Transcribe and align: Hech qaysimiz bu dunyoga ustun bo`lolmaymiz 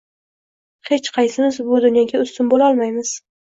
Hech 0.89 1.11
qaysimiz 1.19 1.61
bu 1.69 1.85
dunyoga 1.87 2.25
ustun 2.27 2.53
bo`lolmaymiz 2.59 3.17